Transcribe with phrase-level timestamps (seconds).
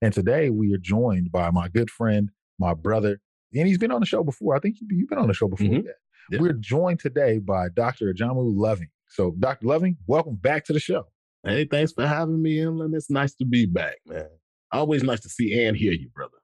[0.00, 3.20] And today we are joined by my good friend, my brother,
[3.54, 4.54] and he's been on the show before.
[4.54, 5.66] I think you've been on the show before.
[5.66, 5.84] Mhm.
[6.30, 6.38] Yeah.
[6.40, 8.12] We're joined today by Dr.
[8.12, 8.88] Ajamu Loving.
[9.08, 9.66] So, Dr.
[9.66, 11.06] Loving, welcome back to the show.
[11.44, 12.94] Hey, thanks for having me, Emlen.
[12.94, 14.28] It's nice to be back, man.
[14.70, 16.34] Always nice to see and hear you, brother.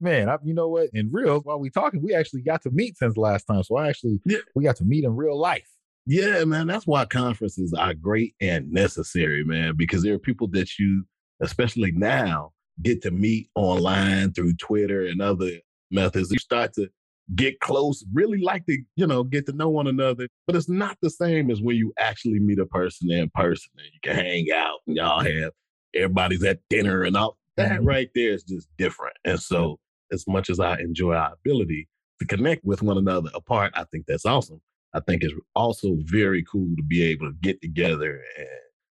[0.00, 0.88] Man, I, you know what?
[0.94, 3.62] In real, while we talking, we actually got to meet since last time.
[3.62, 4.38] So I actually, Yeah.
[4.54, 5.68] we got to meet in real life.
[6.06, 6.66] Yeah, man.
[6.66, 11.04] That's why conferences are great and necessary, man, because there are people that you,
[11.40, 12.52] especially now,
[12.82, 15.50] get to meet online through Twitter and other
[15.90, 16.30] methods.
[16.30, 16.88] You start to
[17.34, 20.28] get close, really like to, you know, get to know one another.
[20.46, 23.86] But it's not the same as when you actually meet a person in person and
[23.92, 25.52] you can hang out and y'all have
[25.94, 27.86] everybody's at dinner and all that Mhm.
[27.86, 29.16] right there is just different.
[29.24, 29.78] And so,
[30.12, 31.88] as much as I enjoy our ability
[32.20, 34.60] to connect with one another apart, I think that's awesome.
[34.92, 38.48] I think it's also very cool to be able to get together and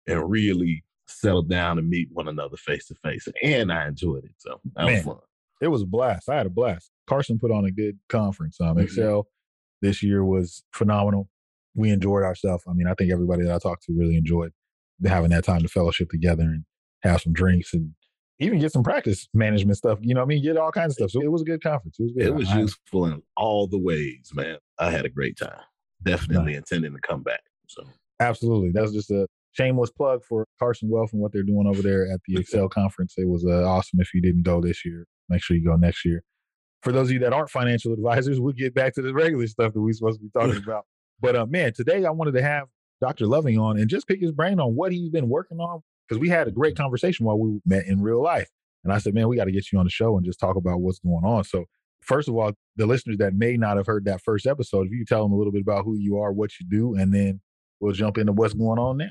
[0.08, 3.28] and really settle down and meet one another face to face.
[3.44, 4.32] And I enjoyed it.
[4.38, 4.94] So that Man.
[4.96, 5.18] was fun.
[5.62, 6.28] It was a blast.
[6.30, 6.92] I had a blast.
[7.08, 8.60] Carson put on a good conference.
[8.60, 8.84] Um, Mhm.
[8.84, 9.28] Excel
[9.82, 11.30] this year was phenomenal.
[11.76, 12.64] We enjoyed ourselves.
[12.68, 14.52] I mean, I think everybody that I talked to really enjoyed
[15.06, 16.66] having that time to fellowship together and
[17.04, 17.94] have some drinks and
[18.40, 20.00] even get some practice management stuff.
[20.02, 20.44] You know what I mean?
[20.44, 21.12] Get all kinds of stuff.
[21.12, 21.98] So it was a good conference.
[22.00, 22.26] It was good.
[22.28, 24.58] It was I- useful in all the ways, man.
[24.80, 25.60] I had a great time.
[26.04, 27.42] Definitely intending to come back.
[27.68, 27.84] So
[28.20, 28.72] Absolutely.
[28.72, 32.20] That's just a shameless plug for Carson Wealth and what they're doing over there at
[32.28, 33.16] the Excel conference.
[33.18, 34.00] It was uh, awesome.
[34.00, 36.24] If you didn't go this year, make sure you go next year.
[36.84, 39.74] For those of you that aren't financial advisors, we'll get back to the regular stuff
[39.74, 40.86] that we're supposed to be talking about.
[41.20, 42.68] But uh, man, today I wanted to have
[43.02, 43.26] Dr.
[43.26, 46.30] Loving on and just pick his brain on what he's been working on because we
[46.30, 48.50] had a great conversation while we met in real life.
[48.84, 50.56] And I said, man, we got to get you on the show and just talk
[50.56, 51.44] about what's going on.
[51.44, 51.66] So,
[52.02, 55.06] first of all, the listeners that may not have heard that first episode, if you
[55.06, 57.42] tell them a little bit about who you are, what you do, and then
[57.80, 59.10] we'll jump into what's going on now.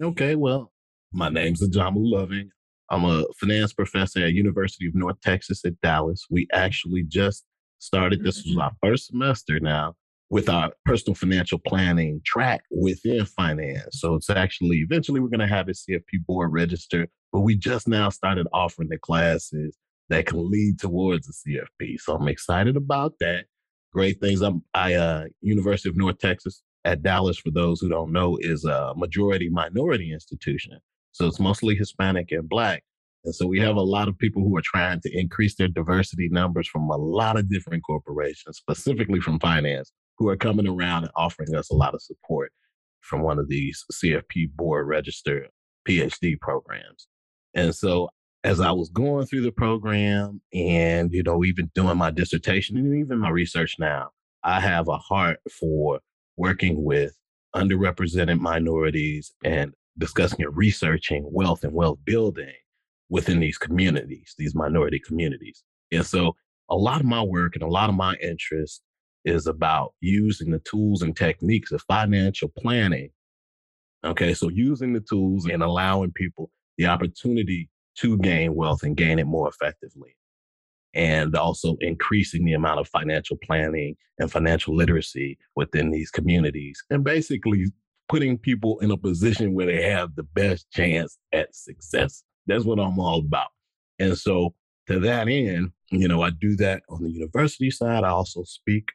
[0.00, 0.70] Okay, well,
[1.12, 2.50] my name's Ajamu Loving.
[2.88, 6.24] I'm a finance professor at University of North Texas at Dallas.
[6.30, 7.44] We actually just
[7.80, 9.94] started, this was our first semester now,
[10.30, 13.98] with our personal financial planning track within finance.
[13.98, 17.88] So it's actually, eventually we're going to have a CFP board register, but we just
[17.88, 19.76] now started offering the classes
[20.10, 21.98] that can lead towards a CFP.
[21.98, 23.46] So I'm excited about that.
[23.92, 24.42] Great things.
[24.42, 28.64] I'm I uh University of North Texas at Dallas, for those who don't know, is
[28.64, 30.78] a majority minority institution.
[31.12, 32.84] So it's mostly Hispanic and Black.
[33.24, 36.28] And so we have a lot of people who are trying to increase their diversity
[36.30, 41.12] numbers from a lot of different corporations, specifically from finance, who are coming around and
[41.16, 42.52] offering us a lot of support
[43.00, 45.48] from one of these CFP board registered
[45.88, 47.08] PhD programs.
[47.54, 48.08] And so
[48.44, 52.94] as I was going through the program and, you know, even doing my dissertation and
[52.94, 54.10] even my research now,
[54.44, 56.00] I have a heart for
[56.38, 57.12] working with
[57.54, 62.54] underrepresented minorities and discussing and researching wealth and wealth building
[63.10, 65.64] within these communities, these minority communities.
[65.90, 66.36] And so
[66.70, 68.82] a lot of my work and a lot of my interest
[69.24, 73.10] is about using the tools and techniques of financial planning.
[74.04, 79.18] Okay, so using the tools and allowing people the opportunity to gain wealth and gain
[79.18, 80.14] it more effectively.
[80.98, 86.82] And also increasing the amount of financial planning and financial literacy within these communities.
[86.90, 87.66] And basically
[88.08, 92.24] putting people in a position where they have the best chance at success.
[92.46, 93.48] That's what I'm all about.
[93.98, 94.54] And so
[94.88, 98.04] to that end, you know, I do that on the university side.
[98.04, 98.88] I also speak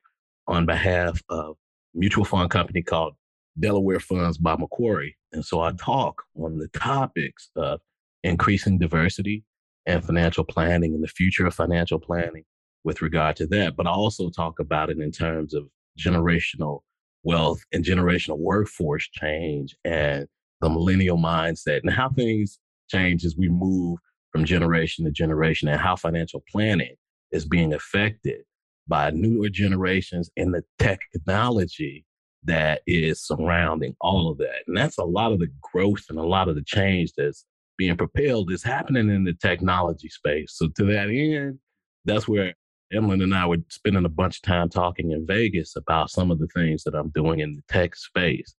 [0.48, 1.56] on behalf of
[1.94, 3.14] mutual fund company called
[3.60, 5.16] Delaware Funds by Macquarie.
[5.32, 7.80] And so I talk on the topics of
[8.24, 9.44] increasing diversity
[9.86, 12.44] and financial planning and the future of financial planning
[12.84, 13.76] with regard to that.
[13.76, 15.68] But I also talk about it in terms of
[16.00, 16.82] generational
[17.24, 20.28] wealth and generational workforce change and
[20.62, 22.60] the millennial mindset and how things
[22.90, 24.00] change as we move
[24.32, 26.96] from generation to generation and how financial planning
[27.32, 28.42] is being affected
[28.88, 32.06] by newer generations and the technology
[32.44, 34.64] that is surrounding all of that.
[34.68, 37.46] And that's a lot of the growth and a lot of the change that's
[37.78, 40.54] being propelled is happening in the technology space.
[40.56, 41.60] So to that end,
[42.06, 42.54] that's where
[42.94, 46.40] Emlen and I were spending a bunch of time talking in Vegas about some of
[46.40, 48.56] the things that I'm doing in the tech space.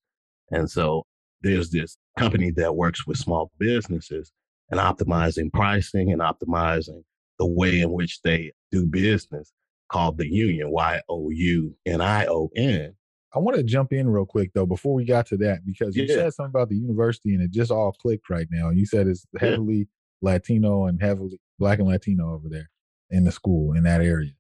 [0.52, 1.04] And so
[1.42, 4.32] there's this company that works with small businesses
[4.72, 7.04] and optimizing pricing and optimizing
[7.38, 9.52] the way in which they do business
[9.90, 12.96] called the union, Y O U N I O N.
[13.36, 16.04] I want to jump in real quick though before we got to that because you
[16.04, 16.16] Yeah.
[16.16, 18.70] said something about the university and it just all clicked right now.
[18.70, 19.50] You said it's Yeah.
[19.50, 19.88] heavily
[20.22, 22.70] Latino and heavily Black and Latino over there
[23.10, 24.32] in the school in that area.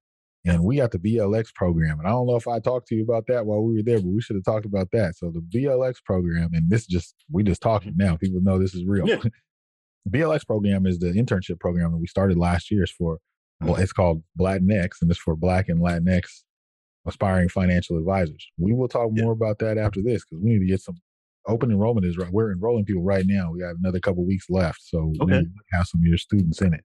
[0.45, 1.99] And we got the BLX program.
[1.99, 3.99] And I don't know if I talked to you about that while we were there,
[3.99, 5.15] but we should have talked about that.
[5.15, 8.17] So the BLX program, and this just we just talking now.
[8.17, 9.07] People know this is real.
[9.07, 9.21] Yeah.
[10.09, 12.83] BLX program is the internship program that we started last year.
[12.83, 13.19] It's for
[13.61, 13.83] well, mm-hmm.
[13.83, 16.43] it's called Latinx and it's for Black and Latinx
[17.05, 18.45] aspiring financial advisors.
[18.57, 19.23] We will talk Yeah.
[19.23, 20.95] more about that after this because we need to get some
[21.47, 22.31] open enrollment is right.
[22.31, 23.51] We're enrolling people right now.
[23.51, 24.81] We got another couple weeks left.
[24.81, 25.43] So we Okay.
[25.43, 26.83] to have some of your students in it.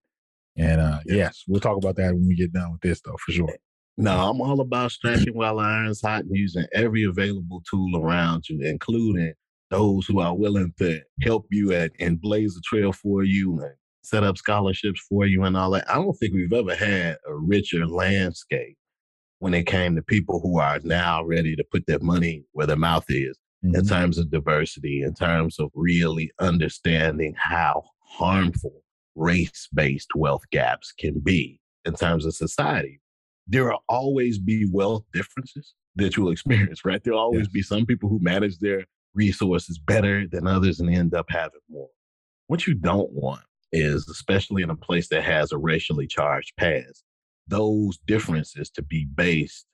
[0.57, 1.15] And uh Yeah.
[1.15, 3.57] yes, we'll talk about that when we get done with this though, for sure.
[3.97, 8.49] No, I'm all about striking while the iron's hot and using every available tool around
[8.49, 9.33] you, including
[9.71, 13.75] those who are willing to help you at, and blaze a trail for you and
[14.03, 15.89] set up scholarships for you and all that.
[15.91, 18.77] I don't think we've ever had a richer landscape
[19.41, 22.77] when it came to people who are now ready to put their money where their
[22.77, 23.89] mouth is in Mhm.
[23.89, 28.83] terms of diversity, in terms of really understanding how harmful
[29.15, 33.01] race based wealth gaps can be in terms of society.
[33.47, 37.03] There will always be wealth differences that you'll experience, right?
[37.03, 37.53] There'll always Yes.
[37.53, 38.85] be some people who manage their
[39.15, 41.91] resources better than others and end up having more.
[42.47, 43.43] What you don't want
[43.73, 47.05] is, especially in a place that has a racially charged past,
[47.49, 49.67] those differences to be based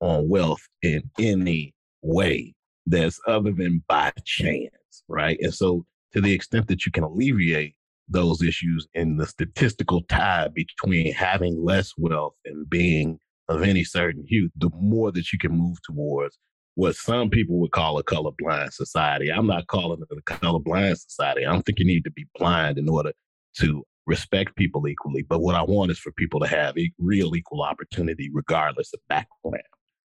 [0.00, 2.54] on wealth in any way
[2.86, 4.70] that's other than by chance,
[5.08, 5.38] right?
[5.40, 7.74] And so, to the extent that you can alleviate
[8.08, 13.18] those issues in the statistical tie between having less wealth and being
[13.48, 16.38] of any certain hue, the more that you can move towards
[16.76, 19.30] what some people would call a colorblind society.
[19.30, 21.46] I'm not calling it a colorblind society.
[21.46, 23.12] I don't think you need to be blind in order
[23.58, 25.22] to respect people equally.
[25.22, 29.62] But what I want is for people to have real equal opportunity, regardless of background.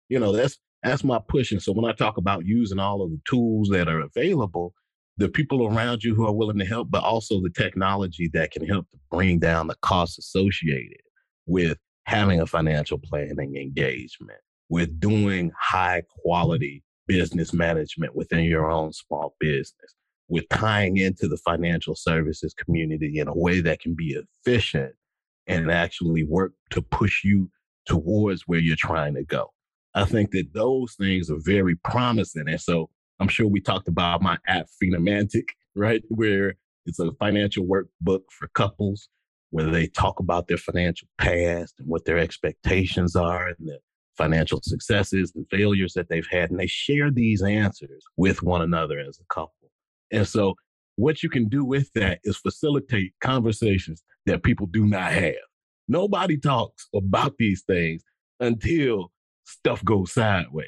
[0.09, 1.51] You know, that's that's my push.
[1.51, 4.73] And so when I talk about using all of the tools that are available,
[5.17, 8.65] the people around you who are willing to help, but also the technology that can
[8.65, 11.01] help to bring down the costs associated
[11.45, 14.39] with having a financial planning engagement,
[14.69, 19.95] with doing high quality business management within your own small business,
[20.29, 24.15] with tying into the financial services community in a way that can be
[24.45, 24.93] efficient
[25.47, 27.49] and actually work to push you
[27.85, 29.51] towards where you're trying to go.
[29.95, 32.47] I think that those things are very promising.
[32.47, 32.89] And so
[33.19, 36.03] I'm sure we talked about my app Phenomantic, right?
[36.09, 36.55] Where
[36.85, 39.09] it's a financial workbook for couples
[39.49, 43.79] where they talk about their financial past and what their expectations are and the
[44.15, 46.51] financial successes and failures that they've had.
[46.51, 49.58] And they share these answers with one another as a couple.
[50.11, 50.55] And so
[50.95, 55.35] what you can do with that is facilitate conversations that people do not have.
[55.87, 58.03] Nobody talks about these things
[58.39, 59.11] until
[59.45, 60.67] stuff goes sideways.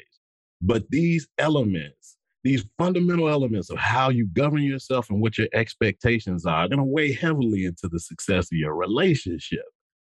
[0.61, 6.45] But these elements, these fundamental elements of how you govern yourself and what your expectations
[6.45, 9.65] are, are going to weigh heavily into the success of your relationship.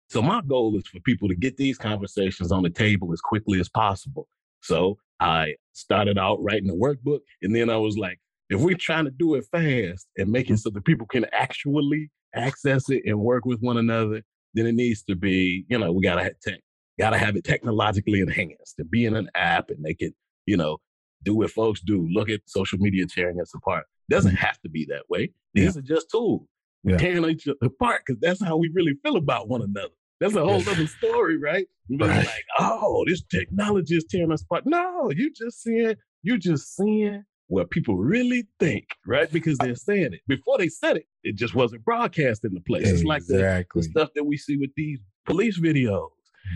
[0.09, 3.59] So, my goal is for people to get these conversations on the table as quickly
[3.59, 4.27] as possible.
[4.61, 8.19] So, I started out writing a workbook, and then I was like,
[8.51, 12.11] if we're trying to do it fast and make it so that people can actually
[12.35, 14.21] access it and work with one another,
[14.53, 16.59] then it needs to be, you know, we gotta have tech,
[16.99, 20.13] gotta have it technologically enhanced and be in an app and they can,
[20.45, 20.77] you know,
[21.23, 22.05] do what folks do.
[22.11, 23.85] Look at social media tearing us apart.
[24.09, 24.45] Doesn't mm-hmm.
[24.45, 25.31] have to be that way.
[25.53, 26.45] These are just tools.
[26.83, 26.97] We're Yeah.
[26.97, 29.93] tearing each other apart because that's how we really feel about one another.
[30.19, 31.67] That's a whole other story, right?
[31.89, 32.25] We're Right.
[32.25, 34.65] like, oh, this technology is tearing us apart.
[34.65, 39.29] No, you just seeing, you just seeing what people really think, right?
[39.29, 40.21] Because they're saying it.
[40.25, 42.87] Before they said it, it just wasn't broadcast in the place.
[42.89, 43.81] It's like the, the exactly.
[43.83, 46.07] stuff that we see with these police videos.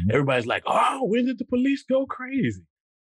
[0.05, 0.13] Mhm.
[0.13, 2.63] Everybody's like, oh, when did the police go crazy?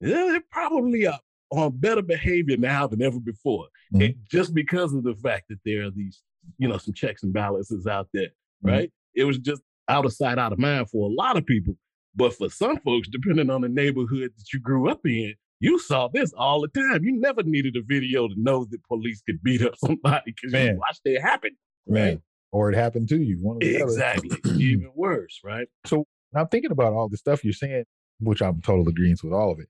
[0.01, 1.21] Yeah, they're probably up
[1.51, 3.67] on better behavior now than ever before.
[3.93, 4.05] Mhm.
[4.07, 6.21] And just because of the fact that there are these,
[6.57, 8.27] you know, some checks and balances out there,
[8.65, 8.71] Mhm.
[8.71, 8.93] right?
[9.15, 11.77] It was just out of sight, out of mind for a lot of people.
[12.13, 16.07] But for some folks, depending on the neighborhood that you grew up in, you saw
[16.07, 17.03] this all the time.
[17.03, 20.77] You never needed a video to know that police could beat up somebody because you
[20.77, 21.51] watched it happen.
[21.87, 23.57] Man, or it happened to you.
[23.61, 24.29] Exactly.
[24.45, 25.67] Even worse, right?
[25.85, 27.85] So I'm thinking about all the stuff you're saying,
[28.19, 29.67] which I'm total agreement with all of it.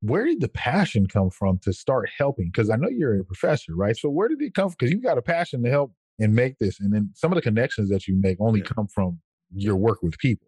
[0.00, 2.46] Where did the passion come from to start helping?
[2.52, 3.96] Because I know you're a professor, right?
[3.96, 4.76] So where did it come from?
[4.78, 7.42] Because you got a passion to help and make this, and then some of the
[7.42, 8.66] connections that you make only Yeah.
[8.66, 9.20] come from
[9.52, 10.46] your work with people.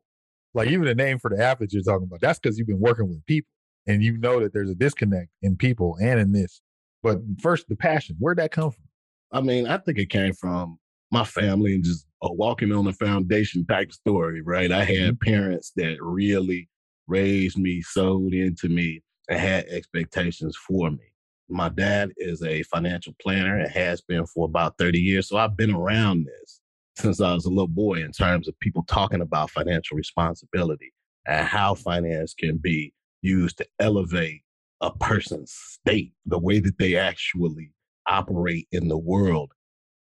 [0.54, 2.80] Like even the name for the app that you're talking about, that's because you've been
[2.80, 3.50] working with people,
[3.87, 6.61] and you know that there's a disconnect in people and in this.
[7.02, 8.85] But first, the passion, where'd that come from?
[9.33, 10.78] I mean, I think it came from
[11.11, 14.73] my family and just a walking on the foundation type story, right?
[14.73, 15.31] I had mm-hmm.
[15.31, 16.69] parents that really
[17.07, 21.12] raised me, sewed into me, and had expectations for me.
[21.49, 25.28] My dad is a financial planner and has been for about 30 years.
[25.28, 26.61] So I've been around this
[26.97, 30.93] since I was a little boy in terms of people talking about financial responsibility
[31.26, 34.42] and how finance can be used to elevate
[34.80, 37.73] a person's state, the way that they actually
[38.06, 39.52] operate in the world.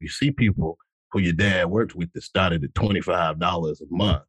[0.00, 0.78] You see people
[1.12, 4.22] who your dad worked with that started at $25 a month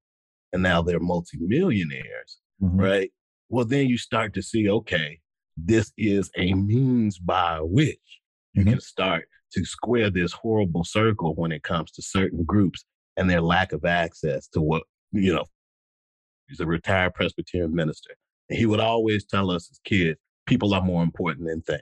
[0.53, 2.79] and now they're multimillionaires, mm-hmm.
[2.79, 3.11] right?
[3.49, 5.19] Well, then you start to see, okay,
[5.55, 7.99] this is a means by which
[8.53, 8.71] you mm-hmm.
[8.71, 13.41] can start to square this horrible circle when it comes to certain groups and their
[13.41, 15.45] lack of access to what, you know,
[16.47, 18.11] he's a retired Presbyterian minister.
[18.49, 21.81] He would always tell us as kids, people are more important than things.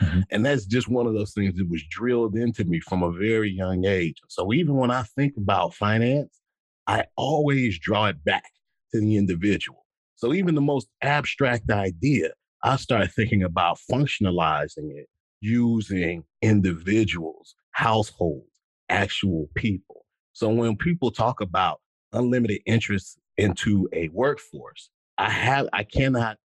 [0.00, 0.20] Mm-hmm.
[0.30, 3.50] And that's just one of those things that was drilled into me from a very
[3.50, 4.20] young age.
[4.28, 6.40] So even when I think about finance,
[6.86, 8.50] I always draw it back
[8.92, 9.86] to the individual.
[10.16, 12.30] So even the most abstract idea,
[12.62, 15.08] I start thinking about functionalizing it
[15.40, 18.50] using individuals, households,
[18.88, 20.04] actual people.
[20.32, 21.80] So when people talk about
[22.12, 26.38] unlimited interest into a workforce, I have I cannot,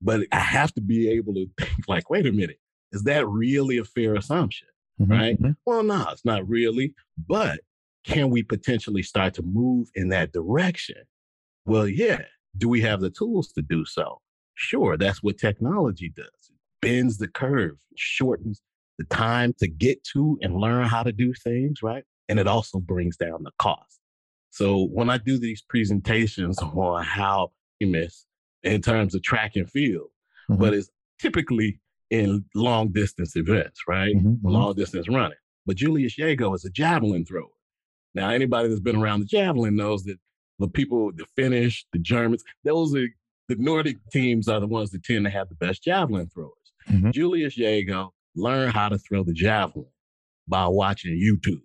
[0.00, 2.58] but I have to be able to think like, wait a minute,
[2.92, 4.68] is that really a fair assumption?
[5.00, 5.42] Mm-hmm, right?
[5.42, 5.52] Mm-hmm.
[5.66, 6.94] Well, no, it's not really.
[7.28, 7.60] But
[8.04, 11.02] can we potentially start to move in that direction?
[11.66, 12.22] Well, yeah.
[12.56, 14.20] Do we have the tools to do so?
[14.54, 16.26] Sure, that's what technology does.
[16.26, 18.62] It bends the curve, shortens
[18.98, 22.04] the time to get to and learn how to do things, right?
[22.28, 23.98] And it also brings down the cost.
[24.50, 27.50] So when I do these presentations on how
[28.62, 30.08] in terms of track and field,
[30.50, 30.60] mm-hmm.
[30.60, 34.14] but it's typically in long distance events, right?
[34.14, 34.48] Mm-hmm, mm-hmm.
[34.48, 35.38] Long distance running.
[35.66, 37.48] But Julius Yego is a javelin thrower.
[38.14, 40.18] Now, anybody that's been around the javelin knows that
[40.58, 43.08] the people, the Finnish, the Germans, those are
[43.48, 46.52] the Nordic teams are the ones that tend to have the best javelin throwers.
[46.88, 47.10] Mm-hmm.
[47.10, 49.86] Julius Yego learned how to throw the javelin
[50.46, 51.62] by watching YouTube.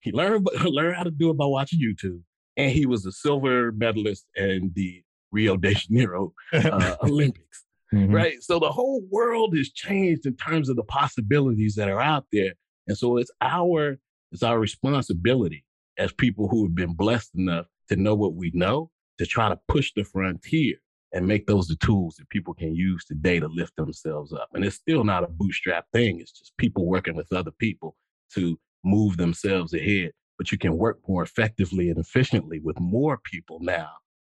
[0.00, 2.22] He learned learned how to do it by watching YouTube,
[2.56, 7.64] and he was a silver medalist in the Rio de Janeiro uh, Olympics.
[7.92, 8.14] Mm-hmm.
[8.14, 8.42] Right.
[8.42, 12.52] So the whole world has changed in terms of the possibilities that are out there.
[12.86, 13.98] And so it's our
[14.32, 15.64] it's our responsibility
[15.98, 19.58] as people who have been blessed enough to know what we know to try to
[19.68, 20.76] push the frontier
[21.12, 24.48] and make those the tools that people can use today to lift themselves up.
[24.54, 26.20] And it's still not a bootstrap thing.
[26.20, 27.96] It's just people working with other people
[28.34, 30.12] to move themselves ahead.
[30.38, 33.90] But you can work more effectively and efficiently with more people now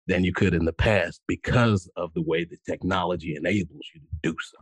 [0.08, 4.06] than you could in the past because of the way that technology enables you to
[4.22, 4.58] do so.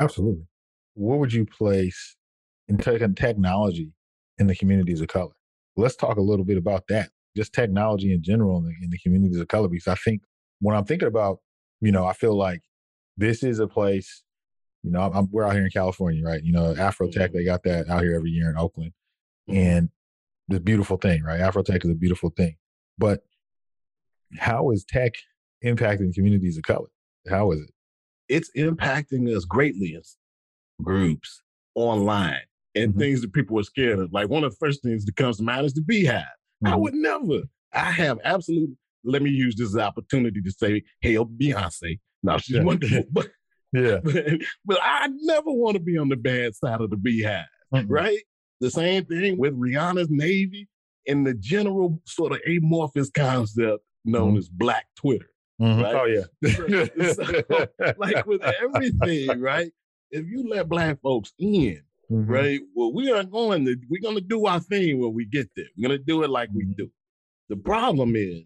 [0.00, 0.46] Absolutely.
[0.94, 2.16] What would you place
[2.68, 3.90] in taking technology
[4.38, 5.34] in the communities of color?
[5.76, 8.98] Let's talk a little bit about that, just technology in general in the, in the
[8.98, 10.22] communities of color, because I think
[10.60, 11.40] when I'm thinking about,
[11.80, 12.60] you know, I feel like
[13.16, 14.22] this is a place,
[14.84, 16.42] you know, I'm, we're out here in California, right?
[16.42, 17.36] You know, Afrotech, mm-hmm.
[17.36, 18.92] they got that out here every year in Oakland.
[19.50, 19.58] Mm-hmm.
[19.58, 19.88] And
[20.46, 21.40] the beautiful thing, right?
[21.40, 22.56] Afrotech is a beautiful thing.
[22.98, 23.22] But
[24.38, 25.14] how is tech
[25.64, 26.88] impacting communities of color?
[27.28, 27.70] How is it?
[28.28, 30.16] It's impacting us greatly as
[30.82, 31.42] groups
[31.74, 32.40] online
[32.74, 33.00] and mm-hmm.
[33.00, 34.12] things that people are scared of.
[34.12, 36.22] Like one of the first things that comes to mind is the beehive.
[36.64, 36.68] Mm-hmm.
[36.68, 37.42] I would never.
[37.72, 38.70] I have absolute.
[39.04, 43.28] Let me use this opportunity to say, "Hail Beyonce." Now she's wonderful, but
[43.72, 44.24] yeah, but,
[44.64, 47.92] but, I never want to be on the bad side of the beehive, mm-hmm.
[47.92, 48.20] right?
[48.60, 50.68] The same thing with Rihanna's Navy
[51.06, 54.38] and the general sort of amorphous concept known mm-hmm.
[54.38, 55.28] as Black Twitter.
[55.60, 55.82] Mm-hmm.
[55.82, 55.94] Right?
[55.94, 57.12] Oh yeah.
[57.12, 59.70] so, like with everything, right?
[60.10, 61.80] If you let black folks in,
[62.10, 62.30] mm-hmm.
[62.30, 62.60] right?
[62.74, 65.66] Well, we are going to we're gonna do our thing when we get there.
[65.76, 66.72] We're gonna do it like we mm-hmm.
[66.72, 66.90] do.
[67.48, 68.42] The problem is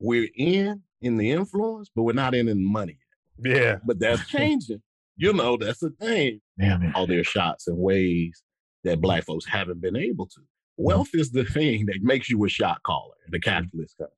[0.00, 2.98] we're in in the influence, but we're not in in the money
[3.44, 3.56] yet.
[3.56, 3.76] Yeah.
[3.84, 4.82] But that's changing.
[5.16, 6.40] you know, that's the thing.
[6.58, 8.42] Yeah, All their shots and ways
[8.84, 10.40] that black folks haven't been able to.
[10.76, 14.14] Wealth is the thing that makes you a shot caller in the capitalist country.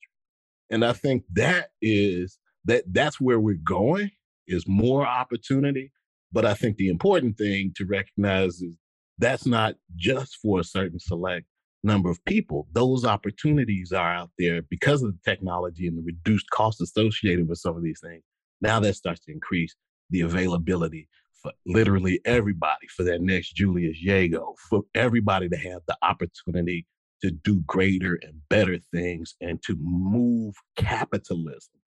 [0.70, 4.10] And I think that is that that's where we're going
[4.46, 5.92] is more opportunity.
[6.32, 8.74] But I think the important thing to recognize is
[9.18, 11.46] that's not just for a certain select
[11.82, 12.66] number of people.
[12.72, 17.58] Those opportunities are out there because of the technology and the reduced cost associated with
[17.58, 18.22] some of these things.
[18.60, 19.74] Now that starts to increase
[20.10, 21.08] the availability
[21.42, 26.86] for literally everybody for that next Julius Yego, for everybody to have the opportunity
[27.22, 31.80] to do greater and better things and to move capitalism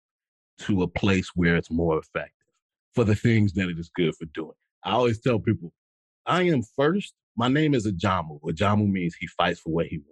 [0.59, 2.31] to a place where it's more effective
[2.93, 4.53] for the things that it is good for doing.
[4.83, 5.73] I always tell people,
[6.25, 7.13] I am first.
[7.35, 8.39] My name is Ajamu.
[8.41, 10.11] Ajamu means he fights for what he wants.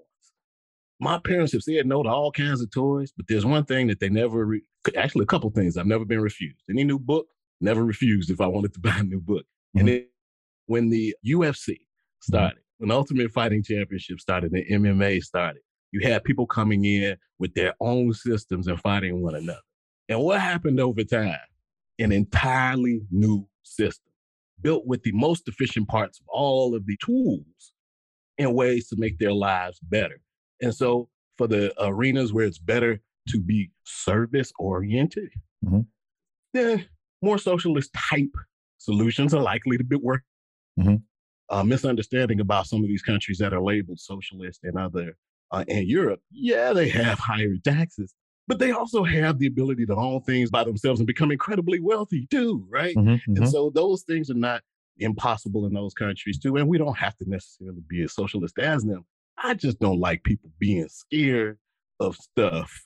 [0.99, 3.99] my parents have said no to all kinds of toys, but there's one thing that
[3.99, 4.63] they never, re-
[4.97, 6.63] actually, a couple things I've never been refused.
[6.69, 7.27] Any new book,
[7.59, 9.45] never refused if I wanted to buy a new book.
[9.75, 9.79] Mm-hmm.
[9.79, 10.05] And then
[10.65, 12.21] when the UFC mm-hmm.
[12.21, 12.61] started.
[12.81, 15.61] When Ultimate Fighting Championship started, and MMA started,
[15.91, 19.59] you had people coming in with their own systems and fighting one another.
[20.09, 21.38] And what happened over time?
[22.00, 24.11] An entirely new system
[24.63, 27.73] built with the most efficient parts of all of the tools
[28.39, 30.19] and ways to make their lives better.
[30.59, 31.07] And so
[31.38, 35.29] for the arenas where it's better to be service oriented,
[35.63, 35.81] mm-hmm.
[36.55, 36.88] then
[37.21, 38.33] more socialist type
[38.79, 40.23] solutions are likely to be work.
[40.79, 40.95] Mm-hmm.
[41.51, 45.17] Uh, misunderstanding about some of these countries that are labeled socialist and other
[45.51, 48.13] uh, in Europe, yeah, they have higher taxes,
[48.48, 52.25] but they also have the ability to own things by themselves and become incredibly wealthy
[52.31, 52.96] too, right?
[52.96, 53.46] Mm-hmm, and mm-hmm.
[53.46, 54.62] so those things are not
[54.98, 56.55] impossible in those countries too.
[56.55, 59.05] And we don't have to necessarily be as socialist as them.
[59.38, 61.58] I just don't like people being scared
[62.00, 62.86] of stuff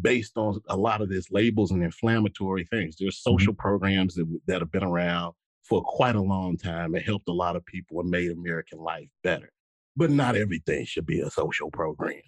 [0.00, 2.96] based on a lot of these labels and inflammatory things.
[2.98, 3.32] There's mm-hmm.
[3.32, 3.60] social mm-hmm.
[3.60, 7.56] programs that, that have been around for quite a long time and helped a lot
[7.56, 9.50] of people and made American life better.
[9.96, 12.20] But not everything should be a social program.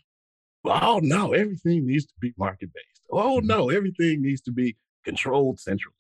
[0.65, 3.03] Oh no, everything needs to be market based.
[3.11, 3.47] Oh mm-hmm.
[3.47, 5.95] no, everything needs to be controlled centrally.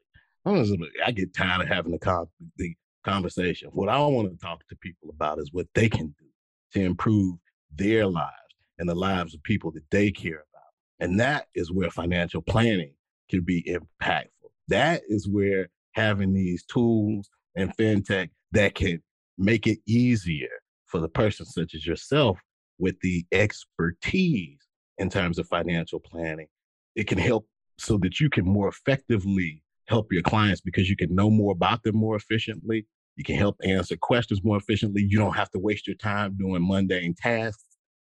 [1.04, 2.74] I get tired of having the, con- the
[3.04, 3.70] conversation.
[3.72, 6.26] What I want to talk to people about is what they can do
[6.72, 7.36] to improve
[7.74, 8.32] their lives
[8.78, 10.70] and the lives of people that they care about.
[11.00, 12.94] And that is where financial planning
[13.28, 14.50] can be impactful.
[14.68, 19.02] That is where having these tools and fintech that can
[19.38, 20.48] make it easier
[20.86, 22.38] for the person such as yourself
[22.78, 24.58] with the expertise
[24.98, 26.46] in terms of financial planning.
[26.94, 27.46] It can help
[27.78, 31.82] so that you can more effectively help your clients because you can know more about
[31.82, 32.86] them more efficiently
[33.16, 35.02] you can help answer questions more efficiently.
[35.02, 37.64] You don't have to waste your time doing mundane tasks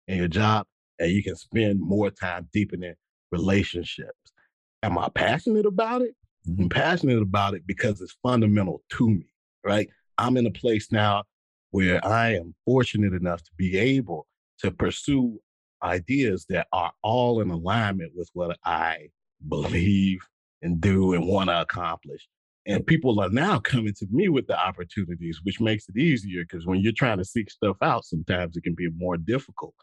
[0.08, 0.66] in your job,
[0.98, 2.94] and you can spend more time deepening
[3.30, 4.32] relationships.
[4.82, 6.14] Am I passionate about it?
[6.48, 6.62] Mm-hmm.
[6.64, 9.26] I'm passionate about it because it's fundamental to me,
[9.64, 9.88] right?
[10.18, 11.24] I'm in a place now
[11.70, 14.26] where I am fortunate enough to be able
[14.60, 15.40] to pursue
[15.82, 19.08] ideas that are all in alignment with what I
[19.48, 20.20] believe
[20.62, 22.26] and do and want to accomplish.
[22.66, 26.66] And people are now coming to me with the opportunities, which makes it easier because
[26.66, 29.74] when you're trying to seek stuff out, sometimes it can be more difficult.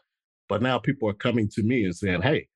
[0.48, 2.48] But now people are coming to me and saying, hey,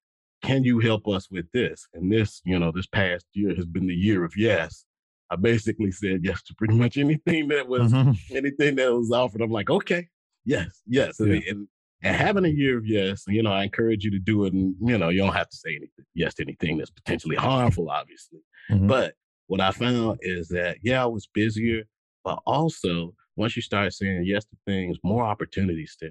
[0.47, 1.89] can you help us with this?
[1.93, 4.85] And this, you know, this past year has been the year of yes.
[5.29, 8.37] I basically said yes to pretty much anything that was mm-hmm.
[8.37, 9.43] anything that was offered.
[9.43, 10.07] I'm like, okay,
[10.45, 11.17] yes, yes.
[11.19, 11.41] Yeah.
[11.49, 11.67] And,
[12.03, 14.53] and having a year of yes, you know, I encourage you to do it.
[14.53, 17.91] And, you know, you don't have to say anything, yes to anything that's potentially harmful,
[17.91, 18.39] obviously.
[18.71, 18.87] Mm-hmm.
[18.87, 19.15] But
[19.49, 21.83] what I found is that, yeah, I was busier,
[22.23, 26.11] but also once you start saying yes to things, more opportunities to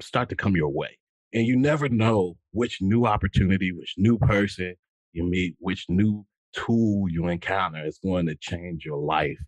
[0.00, 0.98] start to come your way.
[1.34, 4.76] And you never know which new opportunity, which new person
[5.12, 9.38] you meet, which new tool you encounter is going to change your life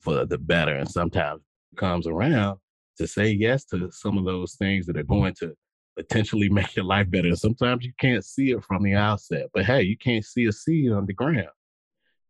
[0.00, 0.74] for the better.
[0.74, 1.40] And sometimes
[1.72, 2.58] it comes around
[2.98, 5.54] to say yes to some of those things that are going to
[5.96, 7.28] potentially make your life better.
[7.28, 10.52] And sometimes you can't see it from the outset, but hey, you can't see a
[10.52, 11.48] seed on the ground.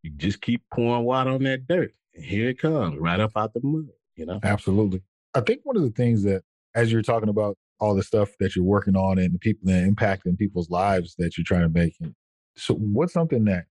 [0.02, 3.52] You just keep pouring water on that dirt, and here it comes right up out
[3.52, 3.88] the mud.
[4.16, 5.02] You know, absolutely.
[5.34, 6.42] I think one of the things that,
[6.74, 9.82] as you're talking about all the stuff that you're working on and the people that
[9.82, 11.96] impact in people's lives that you're trying to make,
[12.56, 13.64] so what's something that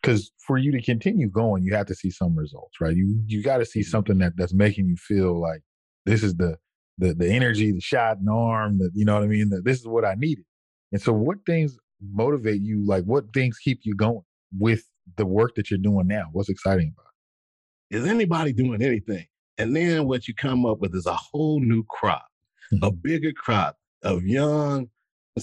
[0.00, 2.96] because for you to continue going, you have to see some results, right?
[2.96, 3.90] You you got to see mm-hmm.
[3.90, 5.62] something that that's making you feel like
[6.04, 6.56] this is the
[6.98, 9.50] the the energy, the shot the arm, that you know what I mean.
[9.50, 10.44] That this is what I needed.
[10.92, 12.86] And so, what things motivate you?
[12.86, 14.22] Like, what things keep you going
[14.56, 14.82] with
[15.16, 16.26] the work that you're doing now?
[16.32, 17.10] What's exciting about
[17.90, 17.96] it?
[17.96, 19.26] Is anybody doing anything?
[19.58, 22.26] And then what you come up with is a whole new crop.
[22.82, 24.88] A bigger crop of young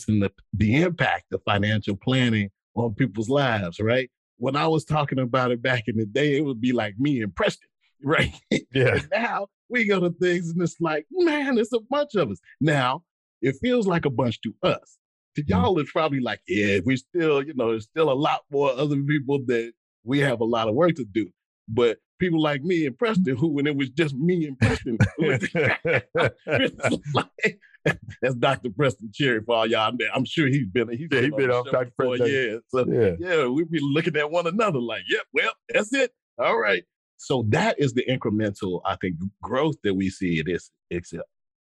[0.07, 4.09] and the, the impact of financial planning on people's lives, right?
[4.37, 7.21] When I was talking about it back in the day, it would be like me
[7.21, 7.69] and Preston,
[8.03, 8.33] right?
[8.73, 8.99] Yeah.
[9.11, 12.39] now we go to things and it's like, man, it's a bunch of us.
[12.59, 13.03] Now
[13.41, 14.97] it feels like a bunch to us
[15.35, 15.51] to mm-hmm.
[15.51, 19.01] y'all it's probably like, yeah, we still, you know, there's still a lot more other
[19.03, 21.29] people that we have a lot of work to do.
[21.67, 25.51] But people like me and Preston, who when it was just me and Preston, like,
[28.21, 28.69] that's Dr.
[28.69, 29.93] Preston Cherry for all y'all.
[30.13, 31.91] I'm sure he's been he's yeah, been, he been on, Dr.
[31.97, 32.27] Preston.
[32.27, 36.11] Yeah, so yeah, yeah we be looking at one another like, yep, well, that's it.
[36.39, 36.83] All right.
[37.17, 40.39] So that is the incremental, I think, growth that we see.
[40.39, 41.13] It is it's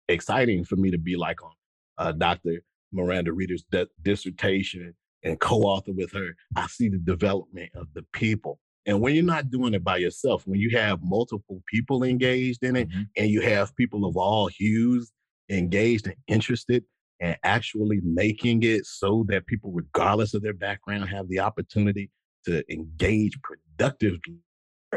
[0.08, 1.52] exciting for me to be like on
[1.98, 2.62] uh, Dr.
[2.92, 8.58] Miranda Reiter's de- dissertation and co-author with her, I see the development of the people.
[8.86, 12.76] And when you're not doing it by yourself, when you have multiple people engaged in
[12.76, 13.02] it mm-hmm.
[13.16, 15.12] and you have people of all hues
[15.50, 16.84] engaged and interested
[17.20, 22.10] and actually making it so that people, regardless of their background, have the opportunity
[22.46, 24.38] to engage productively.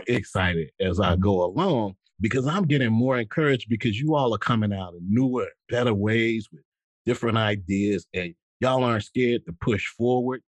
[0.07, 4.73] Excited as I go along because I'm getting more encouraged because you all are coming
[4.73, 6.63] out in newer, better ways with
[7.05, 10.41] different ideas, and y'all aren't scared to push forward.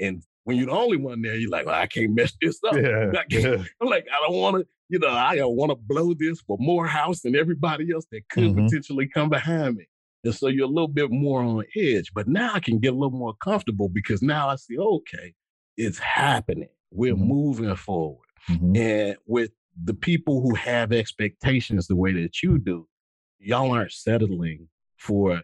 [0.00, 2.74] And when you're the only one there, you're like, well, I can't mess this up.
[2.74, 3.12] Yeah.
[3.28, 3.62] yeah.
[3.82, 6.56] I'm like, I don't want to, you know, I don't want to blow this for
[6.58, 8.64] more house than everybody else that could Mhm.
[8.64, 9.86] potentially come behind me.
[10.24, 12.14] And so you're a little bit more on edge.
[12.14, 15.34] But now I can get a little more comfortable because now I see, okay,
[15.76, 16.70] it's happening.
[16.90, 17.26] We're Mhm.
[17.26, 18.24] moving forward.
[18.48, 18.74] Mhm.
[18.78, 19.50] And with
[19.84, 22.88] the people who have expectations the way that you do,
[23.38, 25.42] y'all aren't settling for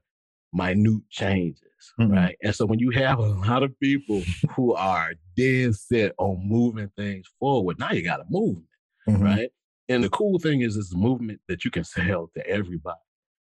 [0.54, 1.60] minute changes,
[2.00, 2.12] Mm-mm.
[2.12, 2.36] right?
[2.42, 4.22] And so when you have a lot of people
[4.56, 8.66] who are dead set on moving things forward, now you got a movement,
[9.08, 9.20] Mhm.
[9.22, 9.48] right?
[9.88, 12.96] And the cool thing is, it's a movement that you can sell to everybody.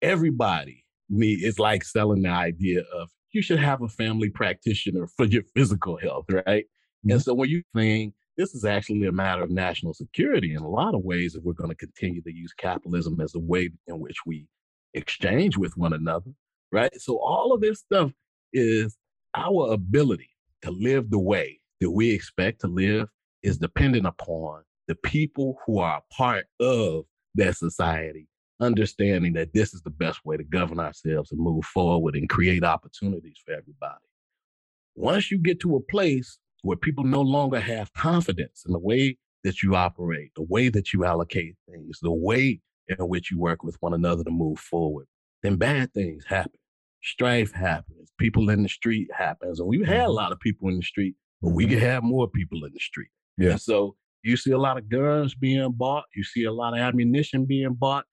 [0.02, 5.24] Everybody need it's like selling the idea of you should have a family practitioner for
[5.26, 6.66] your physical health, right?
[7.08, 10.68] And so when you think this is actually a matter of national security in a
[10.68, 13.98] lot of ways, if we're going to continue to use capitalism as a way in
[14.00, 14.46] which we
[14.94, 16.30] exchange with one another,
[16.72, 16.94] right?
[17.00, 18.12] So all of this stuff
[18.52, 18.96] is
[19.34, 20.30] our ability
[20.62, 23.08] to live the way that we expect to live
[23.42, 27.04] is dependent upon the people who are part of
[27.34, 28.26] that society
[28.60, 32.64] understanding that this is the best way to govern ourselves and move forward and create
[32.64, 34.04] opportunities for everybody.
[34.96, 39.16] Once you get to a place where people no longer have confidence in the way
[39.44, 43.62] that you operate, the way that you allocate things, the way in which you work
[43.62, 45.06] with one another to move forward,
[45.42, 46.52] then bad things happen.
[47.02, 48.10] Strife happens.
[48.18, 49.60] People in the street happens.
[49.60, 50.12] And we've had a mm-hmm.
[50.12, 51.74] lot of people in the street, but we mm-hmm.
[51.74, 53.10] could have more people in the street.
[53.36, 53.50] Yeah.
[53.50, 56.04] And so you see a lot of guns being bought.
[56.14, 58.04] You see a lot of ammunition being bought.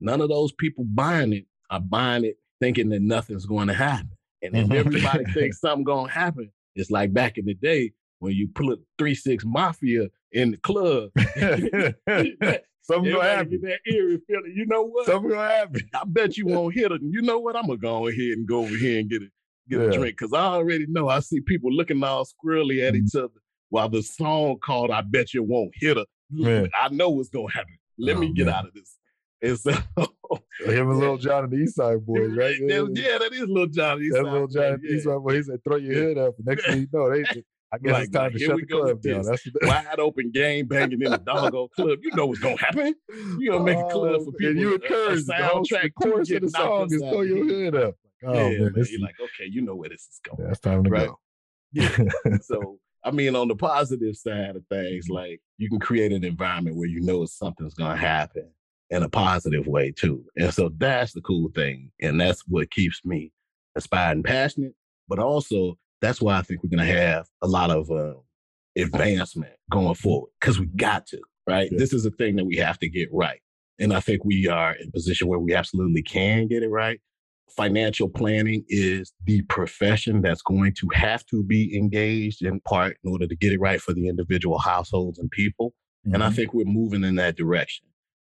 [0.00, 4.10] None of those people buying it are buying it thinking that nothing's going to happen.
[4.42, 5.32] And if everybody mm-hmm.
[5.32, 9.14] thinks something's going to happen, it's like back in the day when you put three
[9.14, 11.10] six mafia in the club.
[12.90, 13.60] Something gonna happen.
[13.62, 14.52] that eerie feeling.
[14.56, 15.06] You know what?
[15.06, 15.82] Something gonna happen.
[15.94, 17.00] I bet you won't hit it.
[17.02, 17.54] You know what?
[17.56, 19.28] I'm gonna go ahead and go over here and get a
[19.68, 19.86] get Yeah.
[19.86, 21.08] a drink because I already know.
[21.08, 23.04] I see people looking all squirrely at Mhm.
[23.06, 23.28] each other
[23.68, 26.70] while the song called "I Bet You Won't Hit Her." Man.
[26.78, 27.76] I know what's gonna happen.
[27.98, 28.54] Let Oh, me get man.
[28.54, 28.96] out of this.
[29.42, 29.70] And so,
[30.66, 32.56] Him and Little John and the East Side Boyz, right?
[32.66, 34.08] That- yeah, that is Little Johnny.
[34.10, 35.36] That's Little John and the East Side Boyz.
[35.36, 37.22] He said, "Throw your hood up." And next thing you know, they.
[37.72, 39.22] I guess Like, it's time like, to shut the club down.
[39.24, 41.98] That's what Wide open game banging in the doggone club.
[42.02, 42.94] You know what's gonna happen.
[43.38, 44.50] You gonna make a club oh, for Oh, people.
[44.52, 47.74] And you encourage the, soundtrack chorus of the song is throw your head.
[47.74, 47.94] hood up.
[48.26, 50.38] Oh yeah, man, man, you're like, okay, you know where this is going.
[50.42, 51.08] yeah, it's time to Right.
[51.08, 51.18] go.
[51.72, 51.98] Yeah.
[52.42, 56.76] so I mean, on the positive side of things, like you can create an environment
[56.76, 58.48] where you know something's gonna happen
[58.90, 60.24] in a positive way too.
[60.36, 61.92] And so that's the cool thing.
[62.00, 63.30] And that's what keeps me
[63.76, 64.74] inspired and passionate.
[65.06, 68.14] But also that's why I think we're gonna have a lot of uh,
[68.76, 70.30] advancement going forward.
[70.40, 71.68] Because we got to, right?
[71.70, 71.78] Yeah.
[71.78, 73.40] This is a thing that we have to get right.
[73.78, 77.00] And I think we are in a position where we absolutely can get it right
[77.56, 83.10] financial planning is the profession that's going to have to be engaged in part in
[83.10, 85.74] order to get it right for the individual households and people.
[86.04, 86.36] And I Mhm.
[86.36, 87.86] think we're moving in that direction.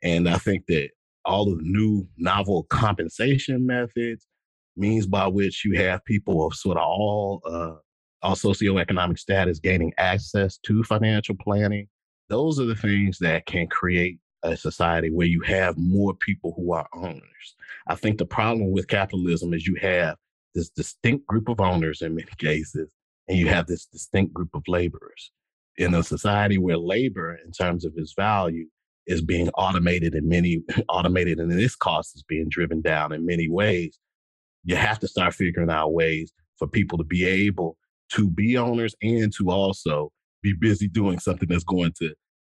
[0.02, 0.90] And I think that
[1.26, 4.28] all of the new novel compensation methods,
[4.76, 7.76] means by which you have people of sort of all uh,
[8.22, 11.88] all socioeconomic status gaining access to financial planning,
[12.30, 16.74] those are the things that can create a society where you have more people who
[16.74, 17.56] are owners.
[17.88, 20.16] I think the problem with capitalism is you have
[20.54, 22.92] this distinct group of owners in many cases,
[23.28, 25.32] and you have this distinct group of laborers.
[25.78, 28.68] In a society where labor, in terms of its value,
[29.08, 33.50] is being automated in many automated and its cost is being driven down in many
[33.50, 34.00] ways,
[34.64, 37.78] you have to start figuring out ways for people to be able
[38.14, 42.14] to be owners and to also be busy doing something that's going to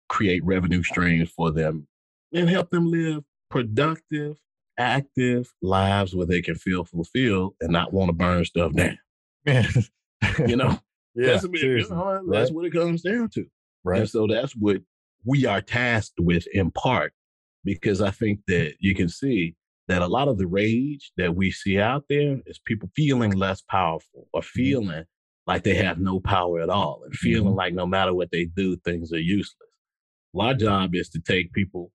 [0.09, 1.87] create revenue streams for them
[2.33, 4.37] and help them live productive,
[4.79, 8.99] active lives where they can feel fulfilled and not want to burn stuff down.
[9.45, 9.67] Man.
[10.47, 10.79] You know,
[11.15, 13.47] yeah, that's, what it- you know, that's what it comes down to.
[13.85, 14.01] right.
[14.01, 14.79] And so that's what
[15.25, 17.13] we are tasked with in part,
[17.65, 19.55] because I think that you can see
[19.89, 23.63] that a lot of the rage that we see out there is people feeling less
[23.63, 25.05] powerful or feeling
[25.47, 27.57] like they have no power at all and feeling Mhm.
[27.57, 29.71] like no matter what they do, things are useless.
[30.35, 31.91] Well, our job is to take people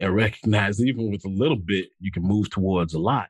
[0.00, 3.28] and recognize, even with a little bit, you can move towards a lot.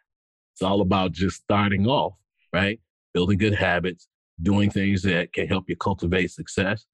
[0.54, 2.14] It's all about just starting off,
[2.54, 2.80] right?
[3.12, 4.08] Building good habits,
[4.40, 6.86] doing things that can help you cultivate success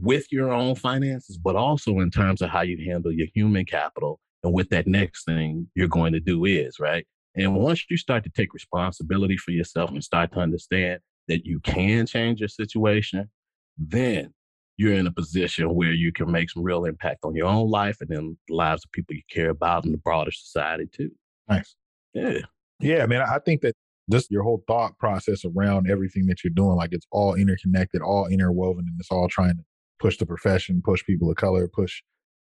[0.00, 4.20] with your own finances, but also in terms of how you handle your human capital
[4.42, 7.06] and what that next thing you're going to do is, right?
[7.34, 11.60] And once you start to take responsibility for yourself and start to understand that you
[11.60, 13.30] can change your situation,
[13.78, 14.34] then
[14.76, 17.98] you're in a position where you can make some real impact on your own life
[18.00, 21.10] and then the lives of people you care about in the broader society too.
[21.48, 21.74] Nice.
[22.12, 22.38] Yeah.
[22.80, 23.22] Yeah, man.
[23.22, 23.74] I think that
[24.10, 28.26] just your whole thought process around everything that you're doing, like it's all interconnected, all
[28.26, 29.64] interwoven, and it's all trying to
[30.00, 32.02] push the profession, push people of color, push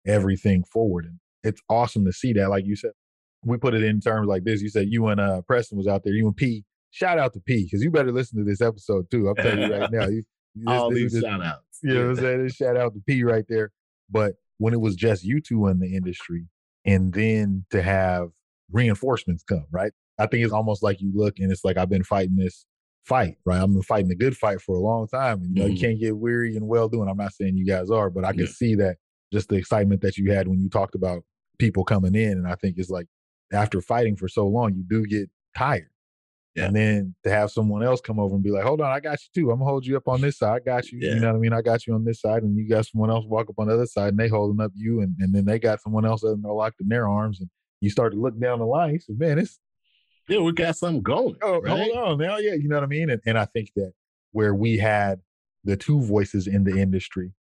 [0.07, 1.05] everything forward.
[1.05, 2.49] And it's awesome to see that.
[2.49, 2.91] Like you said,
[3.43, 4.61] we put it in terms like this.
[4.61, 6.13] You said you and uh, Preston was out there.
[6.13, 6.63] You and P.
[6.91, 9.29] Shout out to P because you better listen to this episode too.
[9.29, 10.07] I'm telling you right now.
[10.07, 10.23] You,
[10.67, 11.79] All these shout outs.
[11.81, 12.49] You know what I'm saying?
[12.49, 13.71] Shout out to P right there.
[14.09, 16.47] But when it was just you two in the industry,
[16.85, 18.29] and then to have
[18.71, 19.91] reinforcements come, right?
[20.19, 22.65] I think it's almost like you look and it's like I've been fighting this
[23.05, 23.61] fight, right?
[23.61, 25.41] I've been fighting the good fight for a long time.
[25.41, 25.73] And you know, Mhm.
[25.75, 27.09] you can't get weary and well doing.
[27.09, 28.45] I'm not saying you guys are, but I can Yeah.
[28.47, 28.97] see that
[29.33, 31.23] just the excitement that you had when you talked about
[31.59, 32.31] people coming in.
[32.33, 33.07] And I think it's like
[33.51, 35.87] after fighting for so long, you do get tired.
[36.55, 36.65] Yeah.
[36.65, 39.19] And then to have someone else come over and be like, hold on, I got
[39.21, 39.51] you too.
[39.51, 40.55] I'm gonna hold you up on this side.
[40.55, 40.99] I got you.
[41.01, 41.13] Yeah.
[41.13, 41.53] You know what I mean?
[41.53, 42.43] I got you on this side.
[42.43, 44.71] And you got someone else walk up on the other side and they holding up
[44.75, 44.99] you.
[45.01, 47.39] And, and then they got someone else and they're locked in their arms.
[47.39, 48.99] And you start to look down the line.
[48.99, 49.59] Say, man, it's
[50.27, 51.35] Yeah, we got something going.
[51.41, 51.91] oh, right?
[51.93, 52.37] hold on now.
[52.37, 53.09] Yeah, you know what I mean?
[53.09, 53.93] And, and I think that
[54.33, 55.21] where we had
[55.63, 57.31] the two voices in the industry,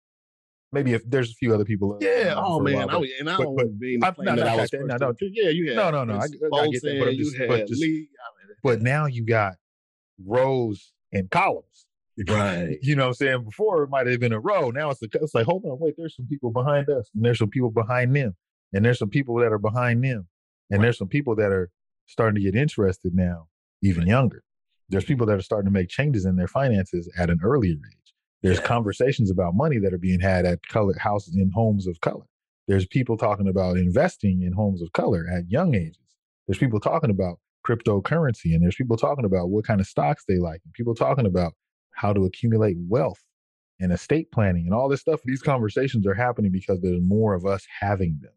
[0.73, 1.99] maybe if there's a few other people.
[2.01, 2.35] Yeah.
[2.37, 2.75] Oh man.
[2.89, 4.97] while, I, and I don't but mean I'm to not- that I was that- no,
[4.97, 5.15] no.
[5.21, 7.81] Yeah, you had No, no, no, I- I get that, but I'm just- but just-
[7.83, 8.09] Lee.
[8.63, 9.55] but now you got
[10.25, 11.87] rows and columns.
[12.29, 12.77] right.
[12.83, 13.45] You know what I'm saying?
[13.45, 14.71] Before it might have been a row.
[14.71, 17.39] Now it's, the, it's like, hold on, wait, there's some people behind us, and there's
[17.39, 18.37] some people behind them,
[18.73, 20.29] and there's some people that are behind them,
[20.71, 21.71] and there's some people that are
[22.07, 23.49] starting to get interested now,
[23.83, 24.09] even Right.
[24.09, 24.43] younger.
[24.91, 28.00] There's people that are starting to make changes in their finances at an earlier age.
[28.43, 28.65] There's Yeah.
[28.65, 32.25] conversations about money that are being had at color houses in homes of color.
[32.69, 35.99] There's people talking about investing in homes of color at young ages.
[36.47, 40.39] There's people talking about cryptocurrency, and there's people talking about what kind of stocks they
[40.39, 41.53] like, and people talking about
[41.93, 43.21] how to accumulate wealth
[43.81, 45.21] and estate planning and all this stuff.
[45.25, 48.33] These conversations are happening because there's more of us having them.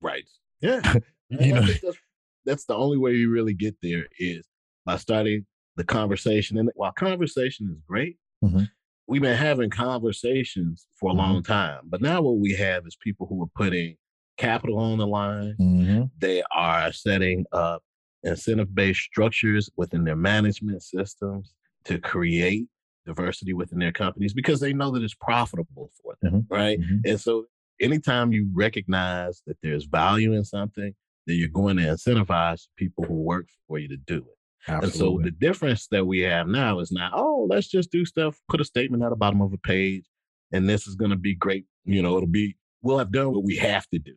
[0.00, 0.28] Right.
[0.60, 0.94] Yeah.
[1.30, 1.98] You know, that's,
[2.44, 4.46] that's the only way you really get there is
[4.84, 6.58] by starting the conversation.
[6.58, 8.68] And while conversation is great, Mhm.
[9.06, 11.18] We've been having conversations for a Mhm.
[11.18, 11.82] long time.
[11.84, 13.96] But now what we have is people who are putting
[14.36, 15.56] capital on the line.
[15.60, 16.10] Mhm.
[16.18, 17.82] They are setting up
[18.22, 22.66] incentive based structures within their management systems to create
[23.04, 26.46] diversity within their companies because they know that it's profitable for them, Mhm.
[26.48, 26.80] right?
[26.80, 27.00] Mhm.
[27.04, 27.44] And so
[27.80, 30.94] anytime you recognize that there's value in something,
[31.26, 34.38] then you're going to incentivize people who work for you to do it.
[34.66, 38.40] And so the difference that we have now is not, oh, let's just do stuff,
[38.48, 40.04] put a statement at the bottom of a page,
[40.52, 41.66] and this is going to be great.
[41.84, 44.14] You know, it'll be, we'll have done what we have to do.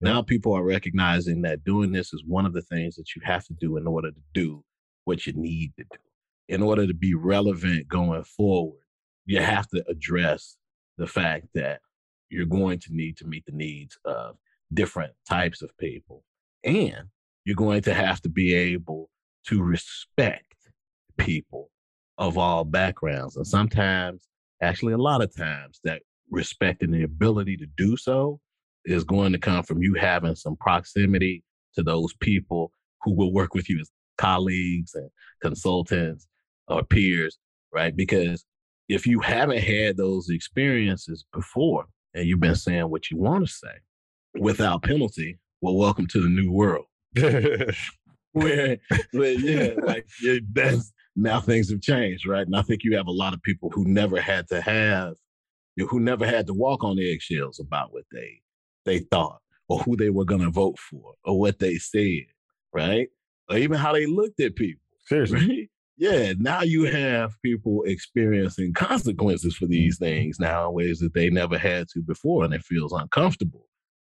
[0.00, 0.12] Yeah.
[0.12, 3.44] Now people are recognizing that doing this is one of the things that you have
[3.46, 4.64] to do in order to do
[5.04, 5.98] what you need to do.
[6.48, 8.80] In order to be relevant going forward,
[9.26, 10.56] you have to address
[10.98, 11.80] the fact that
[12.30, 14.36] you're going to need to meet the needs of
[14.72, 16.24] different types of people.
[16.64, 17.08] And
[17.44, 19.01] you're going to have to be able
[19.48, 20.54] to respect
[21.18, 21.70] people
[22.18, 23.36] of all backgrounds.
[23.36, 24.28] And sometimes,
[24.62, 28.40] actually, a lot of times, that respect and the ability to do so
[28.84, 33.54] is going to come from you having some proximity to those people who will work
[33.54, 35.08] with you as colleagues and
[35.40, 36.26] consultants
[36.68, 37.38] or peers,
[37.72, 37.94] right?
[37.96, 38.44] Because
[38.88, 43.52] if you haven't had those experiences before and you've been saying what you want to
[43.52, 43.74] say
[44.38, 46.86] without penalty, well, welcome to the new world
[48.42, 48.78] where,
[49.12, 52.46] where yeah, like yeah, that's now things have changed, right?
[52.46, 55.14] And I think you have a lot of people who never had to have,
[55.76, 58.40] you know, who never had to walk on eggshells about what they
[58.86, 62.24] they thought or who they were going to vote for or what they said,
[62.72, 63.08] right?
[63.50, 65.38] Or even how they looked at people, Seriously.
[65.38, 65.68] right?
[65.98, 71.28] Yeah, now you have people experiencing consequences for these things now in ways that they
[71.28, 73.68] never had to before, and it feels uncomfortable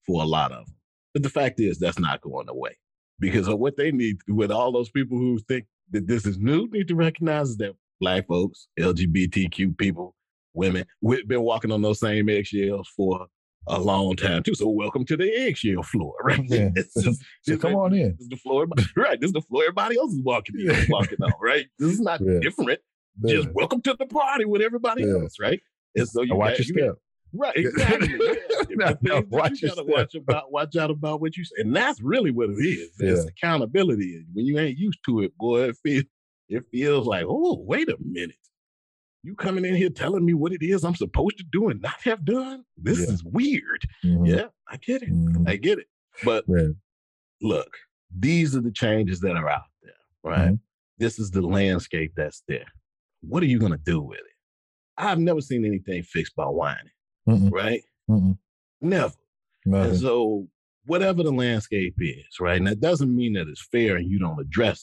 [0.04, 0.74] for a lot of them.
[1.14, 2.76] But the fact is, that's not going away
[3.20, 6.68] because of what they need with all those people who think that this is new
[6.70, 10.14] need to recognize is that black folks lgbtq people
[10.54, 13.26] women we've been walking on those same eggshells for
[13.66, 16.68] a long time too so welcome to the eggshell floor right Yeah.
[16.76, 16.94] Just-
[17.42, 18.12] So it's come on in.
[18.12, 20.85] this is the floor right this is the floor everybody else is walking in, Yeah.
[20.88, 22.38] walking on right this is not Yeah.
[22.40, 22.81] different
[23.22, 23.37] Yeah.
[23.37, 25.61] just welcome to the party with everybody else right
[25.96, 26.94] and so you watch got- your step.
[27.32, 28.18] Right, exactly.
[28.20, 28.34] Yeah.
[28.70, 31.44] No, The no, things that watch you gotta watch about watch out about what you
[31.44, 31.54] say.
[31.62, 32.90] And that's really what it is.
[33.00, 33.28] It's Yeah.
[33.30, 34.24] accountability.
[34.32, 36.04] When you ain't used to it, boy, it feels
[36.48, 38.36] it feels like, oh, wait a minute.
[39.24, 42.00] You coming in here telling me what it is I'm supposed to do and not
[42.02, 42.64] have done?
[42.76, 43.12] This Yeah.
[43.14, 43.82] is weird.
[44.04, 44.28] Mhm.
[44.28, 45.10] Yeah, I get it.
[45.10, 45.48] Mhm.
[45.48, 45.86] I get it.
[46.24, 46.44] But
[47.40, 47.76] look,
[48.16, 50.52] these are the changes that are out there, right?
[50.52, 50.60] Mhm.
[50.98, 52.66] This is the landscape that's there.
[53.22, 54.24] What are you going to do with it?
[54.96, 56.90] I've never seen anything fixed by whining,
[57.28, 57.82] Mm-mm, right?
[58.10, 58.38] mm-mm,
[58.80, 59.12] Never.
[59.66, 60.48] And so,
[60.86, 62.56] whatever the landscape is, right?
[62.56, 64.80] And that doesn't mean that it's fair and you don't address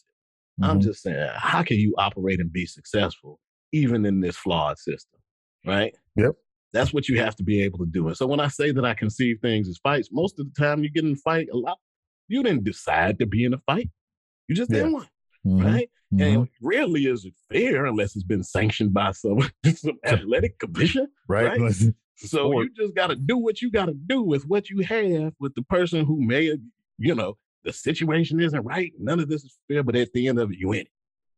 [0.60, 0.64] it.
[0.64, 0.84] I'm Mhm.
[0.84, 3.40] just saying, how can you operate and be successful
[3.72, 5.20] even in this flawed system,
[5.66, 5.94] right?
[6.16, 6.36] Yep.
[6.72, 8.08] That's what you have to be able to do.
[8.08, 10.84] And so, when I say that I conceive things as fights, most of the time
[10.84, 11.80] you get in a fight a lot.
[12.28, 13.90] You didn't decide to be in a fight.
[14.48, 14.78] You just Yeah.
[14.78, 15.10] didn't want,
[15.46, 15.90] Mhm, right?
[16.14, 16.22] mhm.
[16.22, 19.40] And rarely is it fair unless it's been sanctioned by some,
[19.76, 21.08] some athletic commission.
[21.28, 21.60] right?
[21.60, 21.74] right?
[22.18, 25.34] So you just got to do what you got to do with what you have
[25.40, 26.56] with the person who may
[26.98, 28.94] you know, the situation isn't right.
[29.00, 30.88] None of this is fair, but at the end of it, you win it.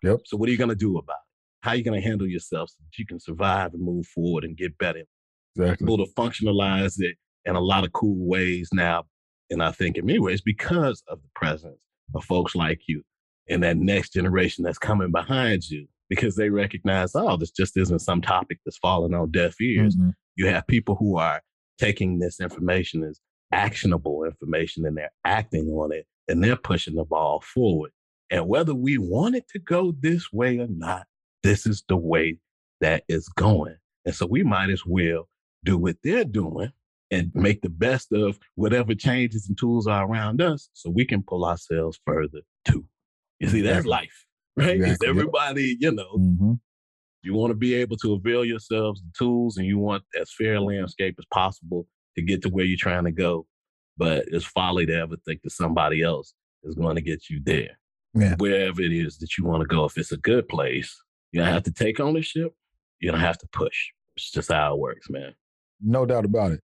[0.03, 0.19] Yep.
[0.25, 1.65] So what are you going to do about it?
[1.65, 4.43] How are you going to handle yourself so that you can survive and move forward
[4.43, 5.03] and get better?
[5.55, 5.85] exactly.
[5.85, 9.05] Able to functionalize it in a lot of cool ways now.
[9.49, 11.79] And I think in many ways, because of the presence
[12.13, 13.01] of folks like you
[13.49, 17.99] and that next generation that's coming behind you, because they recognize, oh, this just isn't
[17.99, 20.13] some topic that's falling on deaf ears Mhm.
[20.37, 21.41] You have people who are
[21.79, 23.19] taking this information as
[23.51, 27.91] actionable information and they're acting on it and they're pushing the ball forward.
[28.29, 31.05] And whether we want it to go this way or not,
[31.43, 32.37] this is the way
[32.81, 33.75] that it's going.
[34.05, 35.27] And so we might as well
[35.63, 36.71] do what they're doing
[37.09, 41.23] and make the best of whatever changes and tools are around us so we can
[41.23, 42.85] pull ourselves further too.
[43.39, 44.25] You see, that's life,
[44.57, 44.75] right?
[44.75, 45.07] Exactly.
[45.07, 45.15] Yep.
[45.15, 46.59] everybody, you know, Mhm.
[47.23, 50.55] You want to be able to avail yourselves the tools and you want as fair
[50.55, 53.45] a landscape as possible to get to where you're trying to go.
[53.97, 57.79] But it's folly to ever think that somebody else is going to get you there.
[58.13, 58.35] Yeah.
[58.37, 59.85] Wherever it is that you want to go.
[59.85, 60.95] If it's a good place,
[61.31, 62.53] you don't have to take ownership.
[62.99, 63.91] You don't have to push.
[64.15, 65.33] It's just how it works, man.
[65.81, 66.61] No doubt about it.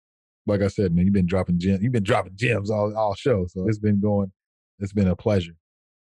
[0.47, 1.83] Like I said, man, you've been dropping gems.
[1.83, 3.47] You've been dropping gems all all show.
[3.49, 4.33] So it's been going.
[4.79, 5.53] It's been a pleasure,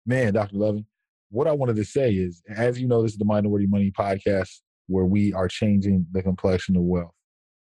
[0.05, 0.35] man.
[0.35, 0.57] Dr.
[0.57, 0.87] Loving,
[1.37, 4.61] what I wanted to say is, as you know, this is the Minority Money podcast
[4.87, 7.13] where we are changing the complexion of wealth.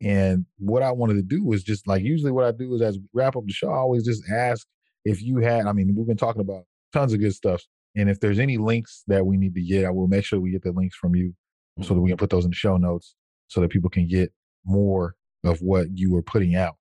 [0.02, 2.98] And what I wanted to do was just like usually what I do is as
[2.98, 4.66] we wrap up the show, I always just ask
[5.06, 5.68] if you had.
[5.68, 7.62] I mean, we've been talking about tons of good stuff,
[7.96, 10.50] and if there's any links that we need to get, I will make sure we
[10.50, 11.36] get the links from you
[11.84, 13.14] so that we can put those in the show notes
[13.48, 14.34] so that people can get
[14.66, 16.78] more of what you were putting out.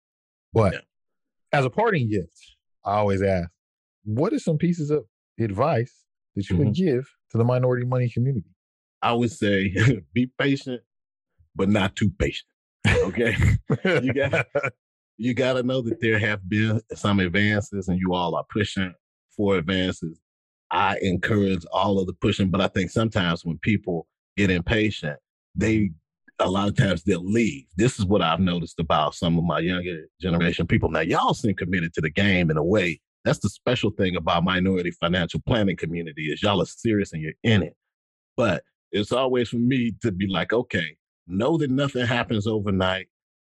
[0.55, 0.81] But Yeah.
[1.53, 3.51] as a parting gift, I always ask,
[4.05, 5.05] what are some pieces of
[5.39, 6.07] advice
[6.49, 8.51] that you would give to the minority money community?
[9.03, 9.75] I would say
[10.13, 10.83] be patient,
[11.55, 12.49] but not too patient.
[12.87, 13.37] Okay.
[13.85, 14.47] You got
[15.17, 18.93] you got to know that there have been some advances and you all are pushing
[19.37, 20.19] for advances.
[20.71, 25.19] I encourage all of the pushing, but I think sometimes when people get impatient,
[25.55, 25.91] they
[26.39, 27.67] a lot of times they'll leave.
[27.77, 30.91] This is what I've noticed about some of my younger generation people.
[30.91, 33.01] Now, y'all seem committed to the game in a way.
[33.25, 37.33] That's the special thing about minority financial planning community is y'all are serious and you're
[37.43, 37.77] in it.
[38.37, 43.09] But it's always for me to be like, okay, know that nothing happens overnight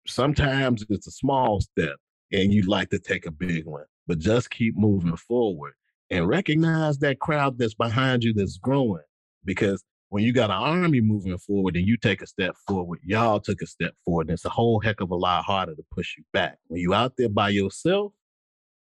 [0.08, 1.96] sometimes it's a small step
[2.32, 5.74] and you'd like to take a big one, but just keep moving forward
[6.10, 9.02] and recognize that crowd that's behind you that's growing.
[9.44, 13.40] Because when you got an army moving forward and you take a step forward, y'all
[13.40, 14.28] took a step forward.
[14.28, 16.58] And it's a whole heck of a lot harder to push you back.
[16.68, 18.12] When you out there by yourself,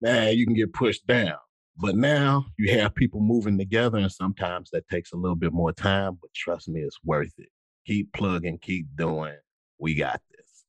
[0.02, 1.36] man, you can get pushed down.
[1.78, 5.72] But now you have people moving together, and sometimes that takes a little bit more
[5.72, 6.18] time.
[6.20, 7.48] But trust me, it's worth it.
[7.86, 9.36] Keep plugging, keep doing.
[9.78, 10.64] We got this.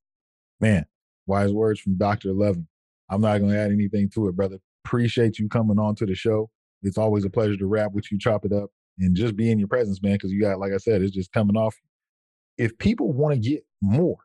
[0.61, 0.85] Man,
[1.27, 2.31] wise words from Dr.
[2.33, 2.67] Loving.
[3.09, 4.59] I'm not going to add anything to it, brother.
[4.85, 6.49] Appreciate you coming on to the show.
[6.81, 8.69] It's always a pleasure to rap with you, chop it up,
[8.99, 11.31] and just be in your presence, man, because you got, like I said, it's just
[11.31, 11.75] coming off.
[12.57, 14.17] If people want to get more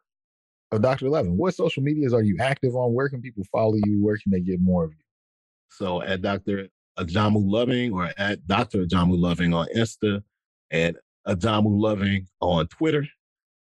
[0.71, 1.09] of Dr.
[1.09, 2.93] Loving, what social medias are you active on?
[2.93, 4.05] Where can people follow you?
[4.05, 5.05] Where can they get more of you?
[5.71, 6.69] So at Dr.
[6.99, 8.85] Ajamu Loving or at Dr.
[8.85, 10.23] Ajamu Loving on Insta,
[10.71, 13.07] and Ajamu Loving on Twitter,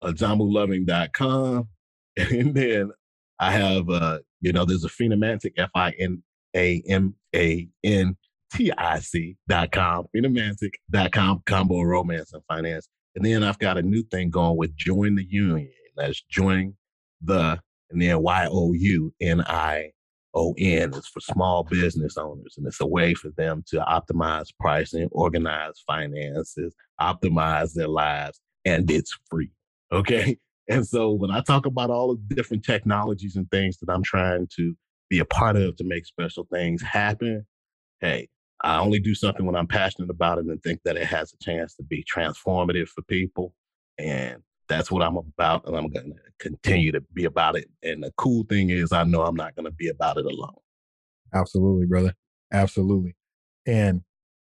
[0.03, 1.69] ajamuloving.com.
[2.19, 2.93] And then
[3.39, 6.23] I have, uh, you know, there's a Finamantic, F I N
[6.57, 8.17] A M A N
[8.55, 12.89] T I C dot com, Finamantic.com, combo romance and finance.
[13.15, 15.69] And then I've got a new thing going with Join the Younion.
[15.95, 16.75] That's join
[17.27, 17.61] the,
[17.91, 19.91] and then Y O U N I
[20.37, 25.09] ON is for small business owners, and it's a way for them to optimize pricing,
[25.13, 29.51] organize finances, optimize their lives, and it's free.
[29.93, 30.39] Okay.
[30.69, 34.49] And so when I talk about all the different technologies and things that I'm trying
[34.57, 34.75] to
[35.09, 37.47] be a part of to make special things happen,
[38.01, 38.29] hey,
[38.63, 41.45] I only do something when I'm passionate about it and think that it has a
[41.45, 43.55] chance to be transformative for people.
[43.97, 45.67] And that's what I'm about.
[45.67, 47.69] And I'm going to continue to be about it.
[47.83, 50.57] And the cool thing is, I know I'm not going to be about it alone.
[51.35, 52.15] Absolutely, brother.
[52.53, 53.17] Absolutely.
[53.67, 54.03] And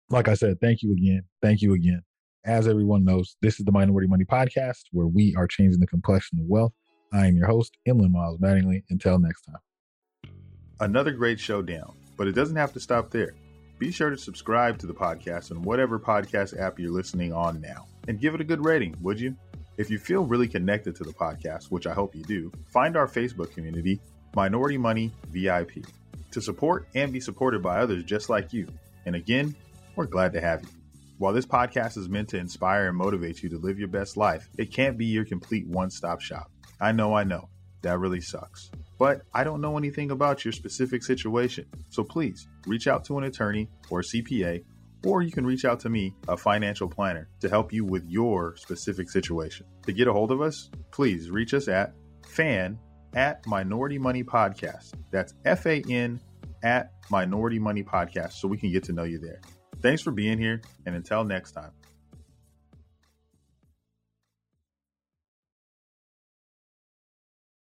[0.10, 1.24] like I said, thank you again.
[1.42, 2.02] Thank you again.
[2.46, 6.40] As everyone knows, this is the Minority Money Podcast where we are changing the complexion
[6.40, 6.74] of wealth.
[7.12, 8.84] I am your host, Emlen Miles Mattingly.
[8.90, 10.32] Until next time.
[10.80, 13.34] Another great showdown, but it doesn't have to stop there.
[13.80, 17.88] Be sure to subscribe to the podcast on whatever podcast app you're listening on now
[18.08, 19.36] and give it a good rating, would you?
[19.78, 23.08] If you feel really connected to the podcast, which I hope you do, find our
[23.08, 24.00] Facebook community,
[24.34, 25.86] Minority Money VIP,
[26.32, 28.68] to support and be supported by others just like you.
[29.06, 29.54] And again,
[29.98, 30.70] we're glad to have you.
[31.18, 34.48] While this podcast is meant to inspire and motivate you to live your best life,
[34.58, 36.50] it can't be your complete one stop shop.
[36.80, 37.50] I know, I know,
[37.82, 38.72] that really sucks.
[38.98, 41.66] But I don't know anything about your specific situation.
[41.90, 44.64] So please reach out to an attorney or CPA,
[45.06, 48.56] or you can reach out to me, a financial planner, to help you with your
[48.58, 49.66] specific situation.
[49.86, 51.94] To get a hold of us, please reach us at
[52.26, 52.80] fan
[53.14, 54.94] at Minority Money Podcast.
[55.12, 56.20] That's F A N
[56.64, 59.42] at Minority Money Podcast so we can get to know you there.
[59.82, 61.72] Thanks for being here, and until next time.